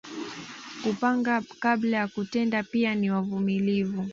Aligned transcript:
Kupanga 0.83 1.41
kabla 1.59 1.97
ya 1.97 2.07
kutenda 2.07 2.63
pia 2.63 2.95
ni 2.95 3.11
wavumilivu 3.11 4.05